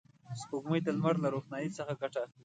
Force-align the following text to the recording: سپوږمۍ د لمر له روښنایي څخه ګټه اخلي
سپوږمۍ 0.41 0.79
د 0.83 0.87
لمر 0.95 1.15
له 1.23 1.29
روښنایي 1.35 1.69
څخه 1.77 1.93
ګټه 2.01 2.19
اخلي 2.25 2.39